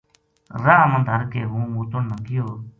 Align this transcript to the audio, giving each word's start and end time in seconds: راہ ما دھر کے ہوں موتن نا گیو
راہ 0.63 0.83
ما 0.91 0.99
دھر 1.07 1.21
کے 1.31 1.41
ہوں 1.51 1.65
موتن 1.73 2.03
نا 2.09 2.17
گیو 2.25 2.45